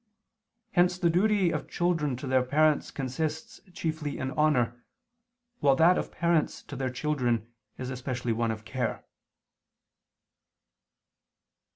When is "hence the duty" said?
0.71-1.51